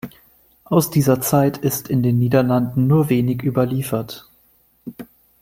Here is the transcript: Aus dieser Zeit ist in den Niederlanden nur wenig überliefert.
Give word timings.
Aus 0.63 0.89
dieser 0.89 1.21
Zeit 1.21 1.59
ist 1.59 1.87
in 1.87 2.01
den 2.01 2.17
Niederlanden 2.17 2.87
nur 2.87 3.09
wenig 3.11 3.43
überliefert. 3.43 4.27